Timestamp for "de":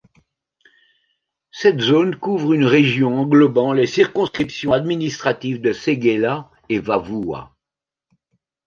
5.61-5.73